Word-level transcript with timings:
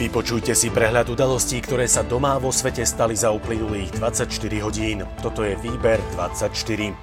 Vypočujte 0.00 0.56
si 0.56 0.72
prehľad 0.72 1.12
udalostí, 1.12 1.60
ktoré 1.60 1.84
sa 1.84 2.00
doma 2.00 2.40
vo 2.40 2.48
svete 2.48 2.88
stali 2.88 3.12
za 3.12 3.36
uplynulých 3.36 4.00
24 4.00 4.32
hodín. 4.64 5.04
Toto 5.20 5.44
je 5.44 5.52
Výber 5.60 6.00
24. 6.16 6.96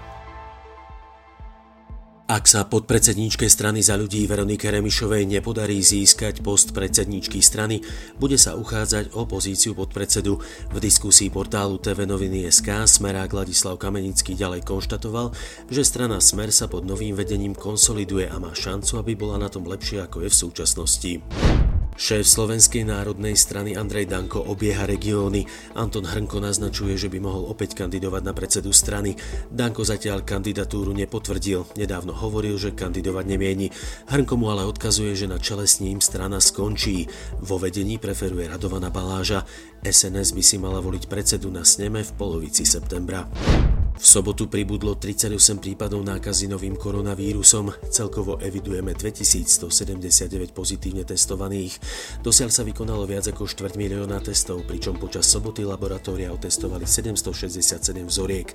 Ak 2.25 2.49
sa 2.49 2.65
podpredsedníčke 2.65 3.45
strany 3.47 3.85
za 3.85 3.95
ľudí 4.01 4.25
Veronike 4.25 4.73
Remišovej 4.73 5.29
nepodarí 5.29 5.77
získať 5.77 6.41
post 6.41 6.73
predsedníčky 6.73 7.37
strany, 7.37 7.85
bude 8.17 8.41
sa 8.41 8.57
uchádzať 8.57 9.13
o 9.13 9.29
pozíciu 9.29 9.77
podpredsedu. 9.77 10.41
V 10.73 10.77
diskusii 10.81 11.29
portálu 11.29 11.77
TV 11.77 12.09
Noviny 12.09 12.49
SK 12.49 12.89
Smerák 12.89 13.29
Ladislav 13.29 13.77
Kamenický 13.77 14.33
ďalej 14.33 14.65
konštatoval, 14.65 15.37
že 15.69 15.85
strana 15.85 16.17
Smer 16.17 16.49
sa 16.49 16.65
pod 16.65 16.81
novým 16.81 17.13
vedením 17.13 17.53
konsoliduje 17.53 18.25
a 18.25 18.41
má 18.41 18.57
šancu, 18.57 18.97
aby 18.99 19.13
bola 19.13 19.37
na 19.37 19.53
tom 19.53 19.69
lepšie 19.69 20.01
ako 20.01 20.25
je 20.25 20.29
v 20.33 20.39
súčasnosti. 20.49 21.13
Šéf 21.97 22.29
Slovenskej 22.29 22.85
národnej 22.85 23.33
strany 23.33 23.73
Andrej 23.73 24.05
Danko 24.05 24.45
obieha 24.45 24.85
regióny. 24.85 25.49
Anton 25.73 26.05
Hrnko 26.05 26.37
naznačuje, 26.37 26.93
že 26.93 27.09
by 27.09 27.17
mohol 27.17 27.49
opäť 27.49 27.73
kandidovať 27.73 28.21
na 28.21 28.37
predsedu 28.37 28.69
strany. 28.69 29.17
Danko 29.49 29.81
zatiaľ 29.81 30.21
kandidatúru 30.21 30.93
nepotvrdil. 30.93 31.73
Nedávno 31.73 32.13
hovoril, 32.13 32.61
že 32.61 32.77
kandidovať 32.77 33.25
nemieni. 33.25 33.73
Hrnko 34.13 34.33
mu 34.37 34.53
ale 34.53 34.69
odkazuje, 34.69 35.17
že 35.17 35.25
na 35.25 35.41
čele 35.41 35.65
s 35.65 35.81
ním 35.81 35.97
strana 35.97 36.37
skončí. 36.37 37.09
Vo 37.41 37.57
vedení 37.57 37.97
preferuje 37.97 38.45
Radovana 38.45 38.93
Baláža. 38.93 39.49
SNS 39.81 40.37
by 40.37 40.43
si 40.45 40.61
mala 40.61 40.77
voliť 40.77 41.09
predsedu 41.09 41.49
na 41.49 41.65
sneme 41.65 42.05
v 42.05 42.11
polovici 42.13 42.61
septembra. 42.61 43.25
V 43.97 44.05
sobotu 44.05 44.45
pribudlo 44.45 44.93
38 44.93 45.57
prípadov 45.57 46.05
nákazy 46.05 46.45
novým 46.45 46.77
koronavírusom, 46.77 47.73
celkovo 47.89 48.37
evidujeme 48.37 48.93
2179 48.93 50.53
pozitívne 50.53 51.01
testovaných. 51.01 51.81
Dosiaľ 52.21 52.53
sa 52.53 52.61
vykonalo 52.61 53.09
viac 53.09 53.25
ako 53.25 53.49
4 53.49 53.73
milióna 53.73 54.21
testov, 54.21 54.69
pričom 54.69 55.01
počas 55.01 55.25
soboty 55.25 55.65
laboratória 55.65 56.29
otestovali 56.29 56.85
767 56.85 58.05
vzoriek. 58.05 58.53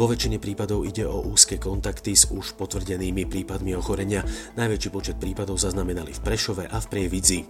Vo 0.00 0.08
väčšine 0.08 0.40
prípadov 0.40 0.88
ide 0.88 1.04
o 1.04 1.20
úzke 1.20 1.60
kontakty 1.60 2.16
s 2.16 2.32
už 2.32 2.56
potvrdenými 2.56 3.28
prípadmi 3.28 3.76
ochorenia. 3.76 4.24
Najväčší 4.56 4.88
počet 4.88 5.16
prípadov 5.20 5.60
zaznamenali 5.60 6.16
v 6.16 6.20
Prešove 6.24 6.64
a 6.64 6.80
v 6.80 6.86
Prievidzi. 6.88 7.40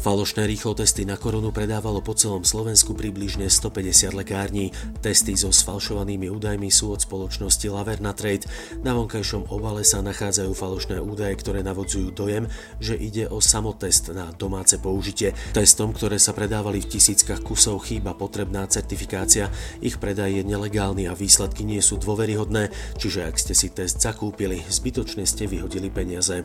Falošné 0.00 0.48
rýchlo 0.48 0.72
testy 0.72 1.04
na 1.04 1.20
koronu 1.20 1.52
predávalo 1.52 2.00
po 2.00 2.16
celom 2.16 2.40
Slovensku 2.40 2.96
približne 2.96 3.52
150 3.52 4.16
lekární. 4.16 4.72
Testy 5.04 5.36
so 5.36 5.52
sfalšovanými 5.52 6.24
údajmi 6.32 6.72
sú 6.72 6.96
od 6.96 7.04
spoločnosti 7.04 7.68
Laverna 7.68 8.16
Trade. 8.16 8.48
Na 8.80 8.96
vonkajšom 8.96 9.52
obale 9.52 9.84
sa 9.84 10.00
nachádzajú 10.00 10.56
falošné 10.56 11.04
údaje, 11.04 11.36
ktoré 11.36 11.60
navodzujú 11.60 12.16
dojem, 12.16 12.48
že 12.80 12.96
ide 12.96 13.28
o 13.28 13.44
samotest 13.44 14.08
na 14.16 14.32
domáce 14.32 14.80
použitie. 14.80 15.36
Testom, 15.52 15.92
ktoré 15.92 16.16
sa 16.16 16.32
predávali 16.32 16.80
v 16.80 16.96
tisíckach 16.96 17.44
kusov, 17.44 17.84
chýba 17.84 18.16
potrebná 18.16 18.64
certifikácia. 18.72 19.52
Ich 19.84 20.00
predaj 20.00 20.32
je 20.32 20.48
nelegálny 20.48 21.12
a 21.12 21.18
výsledky 21.18 21.60
nie 21.60 21.84
sú 21.84 22.00
dôveryhodné, 22.00 22.72
čiže 22.96 23.28
ak 23.28 23.36
ste 23.36 23.52
si 23.52 23.68
test 23.68 24.00
zakúpili, 24.00 24.64
zbytočne 24.64 25.28
ste 25.28 25.44
vyhodili 25.44 25.92
peniaze. 25.92 26.40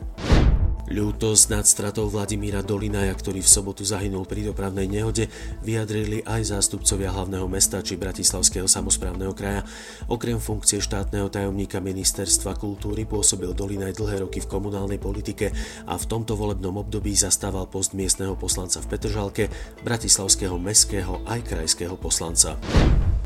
Ľútosť 0.86 1.50
nad 1.50 1.66
stratou 1.66 2.06
Vladimíra 2.06 2.62
Dolinaja, 2.62 3.10
ktorý 3.10 3.42
v 3.42 3.50
sobotu 3.50 3.82
zahynul 3.82 4.22
pri 4.22 4.46
dopravnej 4.46 4.86
nehode, 4.86 5.26
vyjadrili 5.66 6.22
aj 6.22 6.54
zástupcovia 6.54 7.10
hlavného 7.10 7.42
mesta 7.50 7.82
či 7.82 7.98
Bratislavského 7.98 8.70
samozprávneho 8.70 9.34
kraja. 9.34 9.66
Okrem 10.06 10.38
funkcie 10.38 10.78
štátneho 10.78 11.26
tajomníka 11.26 11.82
ministerstva 11.82 12.54
kultúry 12.54 13.02
pôsobil 13.02 13.50
Dolinaj 13.50 13.98
dlhé 13.98 14.30
roky 14.30 14.38
v 14.38 14.46
komunálnej 14.46 15.02
politike 15.02 15.50
a 15.90 15.98
v 15.98 16.06
tomto 16.06 16.38
volebnom 16.38 16.78
období 16.78 17.18
zastával 17.18 17.66
post 17.66 17.90
miestneho 17.90 18.38
poslanca 18.38 18.78
v 18.78 18.86
Petržalke, 18.86 19.44
bratislavského 19.82 20.54
mestského 20.54 21.18
aj 21.26 21.50
krajského 21.50 21.98
poslanca. 21.98 22.54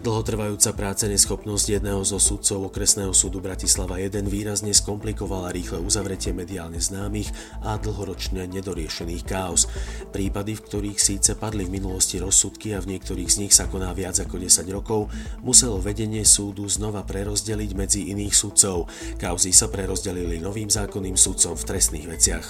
Dlhotrvajúca 0.01 0.73
práce 0.73 1.05
neschopnosť 1.05 1.77
jedného 1.77 2.01
zo 2.09 2.17
sudcov 2.17 2.73
okresného 2.73 3.12
súdu 3.12 3.44
Bratislava 3.44 4.00
1 4.00 4.25
výrazne 4.33 4.72
skomplikovala 4.72 5.53
rýchle 5.53 5.77
uzavretie 5.77 6.33
mediálne 6.33 6.81
známych 6.81 7.28
a 7.61 7.77
dlhoročne 7.77 8.49
nedoriešených 8.49 9.28
káos. 9.28 9.69
Prípady, 10.09 10.56
v 10.56 10.65
ktorých 10.65 10.97
síce 10.97 11.37
padli 11.37 11.69
v 11.69 11.77
minulosti 11.77 12.16
rozsudky 12.16 12.72
a 12.72 12.81
v 12.81 12.97
niektorých 12.97 13.28
z 13.28 13.37
nich 13.44 13.53
sa 13.53 13.69
koná 13.69 13.93
viac 13.93 14.16
ako 14.16 14.41
10 14.41 14.72
rokov, 14.72 15.12
muselo 15.44 15.77
vedenie 15.77 16.25
súdu 16.25 16.65
znova 16.65 17.05
prerozdeliť 17.05 17.71
medzi 17.77 18.09
iných 18.09 18.32
sudcov. 18.32 18.88
Kauzy 19.21 19.53
sa 19.53 19.69
prerozdelili 19.69 20.41
novým 20.41 20.72
zákonným 20.72 21.21
sudcom 21.21 21.53
v 21.53 21.67
trestných 21.69 22.09
veciach. 22.09 22.47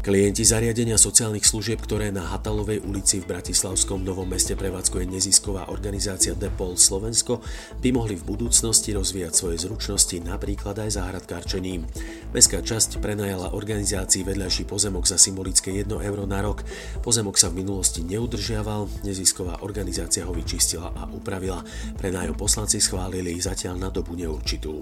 Klienti 0.00 0.48
zariadenia 0.48 0.96
sociálnych 0.96 1.44
služieb, 1.44 1.76
ktoré 1.84 2.08
na 2.08 2.24
Hatalovej 2.32 2.80
ulici 2.88 3.20
v 3.20 3.36
Bratislavskom 3.36 4.00
Novom 4.00 4.32
meste 4.32 4.56
prevádzkuje 4.56 5.04
nezisková 5.04 5.68
organizácia 5.68 6.32
Depol 6.32 6.80
Slovensko, 6.80 7.44
by 7.84 7.92
mohli 7.92 8.16
v 8.16 8.24
budúcnosti 8.24 8.96
rozvíjať 8.96 9.32
svoje 9.36 9.60
zručnosti 9.60 10.16
napríklad 10.24 10.80
aj 10.80 10.96
záhradkárčením. 10.96 11.84
Mestská 12.32 12.64
časť 12.64 12.96
prenajala 12.96 13.52
organizácii 13.52 14.24
vedľajší 14.24 14.64
pozemok 14.64 15.04
za 15.04 15.20
symbolické 15.20 15.68
1 15.84 15.92
euro 15.92 16.24
na 16.24 16.40
rok. 16.40 16.64
Pozemok 17.04 17.36
sa 17.36 17.52
v 17.52 17.60
minulosti 17.60 18.00
neudržiaval, 18.00 19.04
nezisková 19.04 19.60
organizácia 19.60 20.24
ho 20.24 20.32
vyčistila 20.32 20.96
a 20.96 21.12
upravila. 21.12 21.60
Prenájom 22.00 22.40
poslanci 22.40 22.80
schválili 22.80 23.36
zatiaľ 23.36 23.76
na 23.76 23.92
dobu 23.92 24.16
neurčitú. 24.16 24.80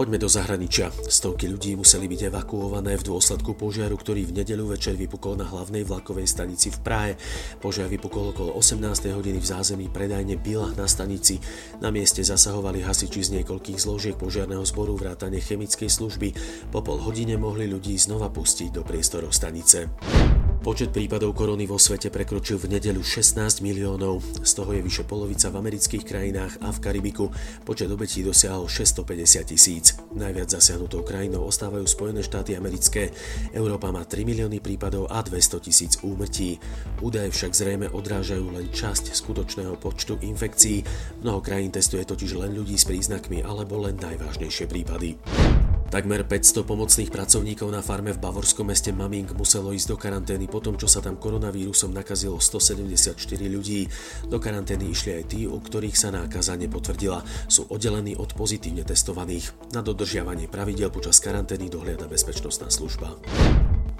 Poďme 0.00 0.16
do 0.16 0.32
zahraničia. 0.32 0.88
Stovky 1.12 1.44
ľudí 1.44 1.76
museli 1.76 2.08
byť 2.08 2.32
evakuované 2.32 2.96
v 2.96 3.04
dôsledku 3.04 3.52
požiaru, 3.52 4.00
ktorý 4.00 4.32
v 4.32 4.40
nedeľu 4.40 4.72
večer 4.72 4.96
vypukol 4.96 5.36
na 5.36 5.44
hlavnej 5.44 5.84
vlakovej 5.84 6.24
stanici 6.24 6.72
v 6.72 6.80
Prahe. 6.80 7.12
Požiar 7.60 7.84
vypukol 7.84 8.32
okolo 8.32 8.56
18. 8.56 8.80
hodiny 9.12 9.36
v 9.36 9.44
zázemí 9.44 9.92
predajne 9.92 10.40
Bila 10.40 10.72
na 10.72 10.88
stanici. 10.88 11.36
Na 11.84 11.92
mieste 11.92 12.24
zasahovali 12.24 12.80
hasiči 12.80 13.28
z 13.28 13.44
niekoľkých 13.44 13.76
zložiek 13.76 14.16
požiarného 14.16 14.64
zboru 14.64 14.96
vrátane 14.96 15.36
chemickej 15.36 15.92
služby. 15.92 16.32
Po 16.72 16.80
pol 16.80 16.96
hodine 17.04 17.36
mohli 17.36 17.68
ľudí 17.68 17.92
znova 18.00 18.32
pustiť 18.32 18.72
do 18.72 18.80
priestorov 18.80 19.36
stanice. 19.36 19.92
Počet 20.60 20.92
prípadov 20.92 21.32
korony 21.32 21.64
vo 21.64 21.80
svete 21.80 22.12
prekročil 22.12 22.60
v 22.60 22.76
nedeľu 22.76 23.00
16 23.00 23.64
miliónov, 23.64 24.20
z 24.44 24.52
toho 24.52 24.76
je 24.76 24.84
vyše 24.84 25.08
polovica 25.08 25.48
v 25.48 25.56
amerických 25.56 26.04
krajinách 26.04 26.60
a 26.60 26.68
v 26.68 26.78
Karibiku. 26.84 27.32
Počet 27.64 27.88
obetí 27.88 28.20
dosiahol 28.20 28.68
650 28.68 29.56
tisíc. 29.56 29.96
Najviac 30.12 30.52
zasiahnutou 30.52 31.00
krajinou 31.00 31.48
ostávajú 31.48 31.88
Spojené 31.88 32.20
štáty 32.20 32.60
americké. 32.60 33.08
Európa 33.56 33.88
má 33.88 34.04
3 34.04 34.20
milióny 34.20 34.60
prípadov 34.60 35.08
a 35.08 35.24
200 35.24 35.64
tisíc 35.64 35.96
úmrtí. 36.04 36.60
Údaje 37.00 37.32
však 37.32 37.56
zrejme 37.56 37.88
odrážajú 37.88 38.52
len 38.52 38.68
časť 38.68 39.16
skutočného 39.16 39.80
počtu 39.80 40.20
infekcií. 40.20 40.84
Mnoho 41.24 41.40
krajín 41.40 41.72
testuje 41.72 42.04
totiž 42.04 42.36
len 42.36 42.52
ľudí 42.52 42.76
s 42.76 42.84
príznakmi 42.84 43.40
alebo 43.40 43.80
len 43.80 43.96
najvážnejšie 43.96 44.68
prípady. 44.68 45.16
Takmer 45.90 46.22
500 46.22 46.62
pomocných 46.62 47.10
pracovníkov 47.10 47.66
na 47.66 47.82
farme 47.82 48.14
v 48.14 48.22
bavorskom 48.22 48.70
meste 48.70 48.94
Maming 48.94 49.34
muselo 49.34 49.74
ísť 49.74 49.90
do 49.90 49.96
karantény 49.98 50.46
po 50.46 50.62
tom, 50.62 50.78
čo 50.78 50.86
sa 50.86 51.02
tam 51.02 51.18
koronavírusom 51.18 51.90
nakazilo 51.90 52.38
174 52.38 53.18
ľudí. 53.50 53.90
Do 54.30 54.38
karantény 54.38 54.86
išli 54.86 55.18
aj 55.18 55.24
tí, 55.26 55.50
u 55.50 55.58
ktorých 55.58 55.98
sa 55.98 56.14
nákaza 56.14 56.54
nepotvrdila. 56.54 57.26
Sú 57.50 57.66
oddelení 57.74 58.14
od 58.14 58.30
pozitívne 58.38 58.86
testovaných. 58.86 59.50
Na 59.74 59.82
dodržiavanie 59.82 60.46
pravidel 60.46 60.94
počas 60.94 61.18
karantény 61.18 61.66
dohliada 61.66 62.06
bezpečnostná 62.06 62.70
služba. 62.70 63.18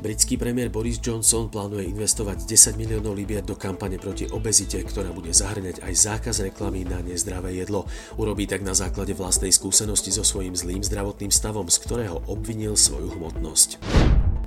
Britský 0.00 0.40
premiér 0.40 0.72
Boris 0.72 0.96
Johnson 0.96 1.52
plánuje 1.52 1.92
investovať 1.92 2.48
10 2.48 2.80
miliónov 2.80 3.12
libier 3.12 3.44
do 3.44 3.52
kampane 3.52 4.00
proti 4.00 4.24
obezite, 4.32 4.80
ktorá 4.80 5.12
bude 5.12 5.28
zahrňať 5.28 5.84
aj 5.84 5.92
zákaz 5.92 6.40
reklamy 6.40 6.88
na 6.88 7.04
nezdravé 7.04 7.60
jedlo. 7.60 7.84
Urobí 8.16 8.48
tak 8.48 8.64
na 8.64 8.72
základe 8.72 9.12
vlastnej 9.12 9.52
skúsenosti 9.52 10.08
so 10.08 10.24
svojím 10.24 10.56
zlým 10.56 10.80
zdravotným 10.80 11.28
stavom, 11.28 11.68
z 11.68 11.76
ktorého 11.84 12.24
obvinil 12.32 12.80
svoju 12.80 13.12
hmotnosť. 13.12 13.76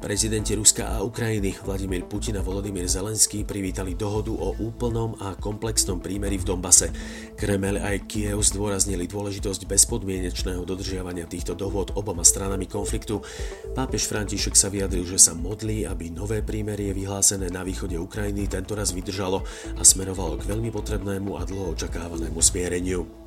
Prezidenti 0.03 0.51
Ruska 0.51 0.99
a 0.99 0.99
Ukrajiny 0.99 1.55
Vladimír 1.63 2.03
Putin 2.03 2.35
a 2.35 2.43
Volodymyr 2.43 2.91
Zelenský 2.91 3.47
privítali 3.47 3.95
dohodu 3.95 4.35
o 4.35 4.51
úplnom 4.59 5.15
a 5.23 5.31
komplexnom 5.31 6.03
prímeri 6.03 6.35
v 6.35 6.43
Dombase. 6.43 6.91
Kremel 7.39 7.79
aj 7.79 8.03
Kiev 8.11 8.43
zdôraznili 8.43 9.07
dôležitosť 9.07 9.63
bezpodmienečného 9.63 10.67
dodržiavania 10.67 11.23
týchto 11.23 11.55
dohod 11.55 11.95
oboma 11.95 12.27
stranami 12.27 12.67
konfliktu. 12.67 13.23
Pápež 13.71 14.11
František 14.11 14.59
sa 14.59 14.67
vyjadril, 14.67 15.07
že 15.07 15.23
sa 15.23 15.39
modlí, 15.39 15.87
aby 15.87 16.11
nové 16.11 16.43
prímerie 16.43 16.91
vyhlásené 16.91 17.47
na 17.47 17.63
východe 17.63 17.95
Ukrajiny 17.95 18.51
tentoraz 18.51 18.91
vydržalo 18.91 19.47
a 19.79 19.87
smerovalo 19.87 20.35
k 20.35 20.51
veľmi 20.51 20.67
potrebnému 20.67 21.39
a 21.39 21.47
dlho 21.47 21.79
očakávanému 21.79 22.43
smiereniu. 22.43 23.22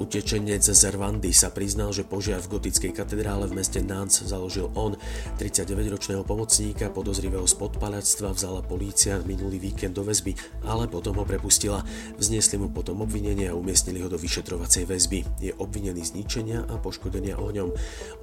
Utečenec 0.00 0.64
z 0.64 0.96
Rwandy 0.96 1.28
sa 1.28 1.52
priznal, 1.52 1.92
že 1.92 2.08
požiar 2.08 2.40
v 2.40 2.56
gotickej 2.56 2.96
katedrále 2.96 3.44
v 3.44 3.60
meste 3.60 3.84
Nantes 3.84 4.24
založil 4.24 4.72
on. 4.72 4.96
39-ročného 5.36 6.24
pomocníka 6.24 6.88
podozrivého 6.88 7.44
z 7.44 7.52
podpaľactva 7.60 8.32
vzala 8.32 8.64
polícia 8.64 9.20
minulý 9.28 9.60
víkend 9.60 10.00
do 10.00 10.00
väzby, 10.00 10.32
ale 10.64 10.88
potom 10.88 11.20
ho 11.20 11.28
prepustila. 11.28 11.84
Vznesli 12.16 12.56
mu 12.56 12.72
potom 12.72 13.04
obvinenie 13.04 13.52
a 13.52 13.58
umiestnili 13.60 14.00
ho 14.00 14.08
do 14.08 14.16
vyšetrovacej 14.16 14.88
väzby. 14.88 15.20
Je 15.36 15.52
obvinený 15.60 16.00
z 16.00 16.16
ničenia 16.16 16.64
a 16.64 16.80
poškodenia 16.80 17.36
ohňom. 17.36 17.68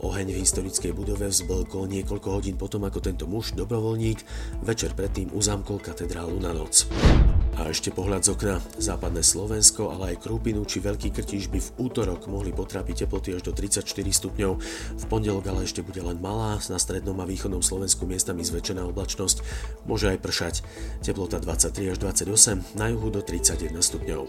Oheň 0.01 0.33
v 0.33 0.41
historickej 0.41 0.97
budove 0.97 1.29
vzblkol 1.29 1.93
niekoľko 1.93 2.41
hodín 2.41 2.57
potom, 2.57 2.89
ako 2.89 3.05
tento 3.05 3.29
muž, 3.29 3.53
dobrovoľník, 3.53 4.25
večer 4.65 4.97
predtým 4.97 5.29
uzamkol 5.29 5.77
katedrálu 5.77 6.41
na 6.41 6.57
noc. 6.57 6.89
A 7.57 7.73
ešte 7.73 7.89
pohľad 7.89 8.21
z 8.21 8.37
okna. 8.37 8.61
Západné 8.77 9.25
Slovensko, 9.25 9.89
ale 9.89 10.13
aj 10.13 10.21
Krúpinu 10.21 10.61
či 10.61 10.77
Veľký 10.77 11.09
Krtiš 11.09 11.49
by 11.49 11.57
v 11.57 11.73
útorok 11.89 12.29
mohli 12.29 12.53
potrápiť 12.53 13.09
teploty 13.09 13.33
až 13.33 13.49
do 13.49 13.51
34 13.57 13.81
stupňov. 13.81 14.51
V 14.93 15.03
pondelok 15.09 15.49
ale 15.49 15.65
ešte 15.65 15.81
bude 15.81 15.97
len 15.97 16.21
malá, 16.21 16.61
na 16.69 16.77
strednom 16.77 17.17
a 17.17 17.25
východnom 17.25 17.65
Slovensku 17.65 18.05
miestami 18.05 18.45
zväčšená 18.45 18.85
oblačnosť. 18.93 19.41
Môže 19.89 20.13
aj 20.13 20.21
pršať. 20.21 20.55
Teplota 21.01 21.41
23 21.41 21.93
až 21.93 21.97
28, 21.97 22.77
na 22.77 22.93
juhu 22.93 23.09
do 23.09 23.25
31 23.25 23.73
stupňov. 23.81 24.21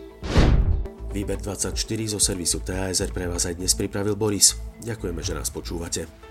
Výber 1.12 1.36
24 1.36 1.76
zo 2.08 2.20
servisu 2.20 2.64
TASR 2.64 3.12
pre 3.12 3.28
vás 3.28 3.44
aj 3.44 3.60
dnes 3.60 3.76
pripravil 3.76 4.16
Boris. 4.16 4.56
Ďakujeme, 4.80 5.20
že 5.20 5.36
nás 5.36 5.52
počúvate. 5.52 6.27